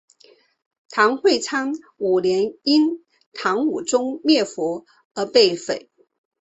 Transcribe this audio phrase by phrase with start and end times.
[0.89, 5.91] 唐会昌五年因唐武宗灭佛而被毁。